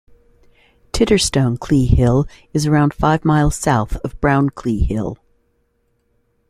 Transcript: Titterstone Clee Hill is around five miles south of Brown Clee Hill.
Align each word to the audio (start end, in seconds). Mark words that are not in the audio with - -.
Titterstone 0.93 1.59
Clee 1.59 1.85
Hill 1.85 2.27
is 2.53 2.65
around 2.65 2.91
five 2.91 3.23
miles 3.23 3.55
south 3.55 3.97
of 3.97 4.19
Brown 4.19 4.49
Clee 4.49 4.79
Hill. 4.83 5.19